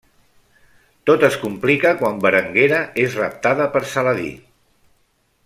[1.09, 4.33] Tot es complica quan Berenguera és raptada per Saladí.